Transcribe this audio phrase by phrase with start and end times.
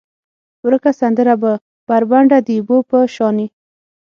[0.65, 1.53] ورکه سندره به،
[1.87, 3.47] بربنډه د اوبو په شانې،